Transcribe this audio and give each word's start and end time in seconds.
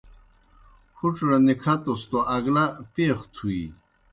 ہُڇھڑ 0.97 1.29
نِکَھتُس 1.45 2.01
توْ 2.09 2.19
اگلہ 2.35 2.65
پیخہ 2.93 3.25
تُھوِیی۔ 3.33 3.65